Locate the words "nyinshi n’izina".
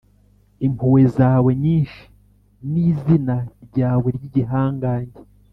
1.63-3.35